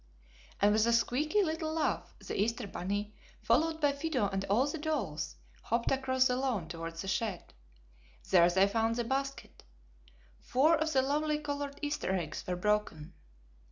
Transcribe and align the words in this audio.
And 0.59 0.73
with 0.73 0.87
a 0.87 0.93
squeeky 0.93 1.43
little 1.43 1.73
laugh 1.73 2.15
the 2.17 2.35
Easter 2.35 2.65
bunny, 2.65 3.13
followed 3.43 3.79
by 3.79 3.91
Fido 3.93 4.27
and 4.29 4.43
all 4.45 4.65
the 4.65 4.79
dolls, 4.79 5.35
hopped 5.61 5.91
across 5.91 6.25
the 6.25 6.37
lawn 6.37 6.67
towards 6.67 7.03
the 7.03 7.07
shed. 7.07 7.53
There 8.31 8.49
they 8.49 8.67
found 8.67 8.95
the 8.95 9.03
basket. 9.03 9.61
Four 10.39 10.75
of 10.75 10.91
the 10.91 11.03
lovely 11.03 11.37
colored 11.37 11.77
Easter 11.83 12.15
eggs 12.15 12.43
were 12.47 12.55
broken. 12.55 13.13